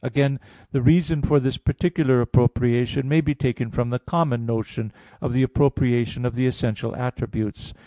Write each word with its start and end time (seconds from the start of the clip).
Again, 0.03 0.39
the 0.71 0.81
reason 0.81 1.21
for 1.21 1.39
this 1.39 1.57
particular 1.57 2.21
appropriation 2.21 3.07
may 3.07 3.21
be 3.21 3.35
taken 3.35 3.69
from 3.69 3.91
the 3.91 3.99
common 3.99 4.47
notion 4.47 4.91
of 5.21 5.31
the 5.31 5.43
appropriation 5.43 6.25
of 6.25 6.33
the 6.33 6.47
essential 6.47 6.95
attributes. 6.95 7.71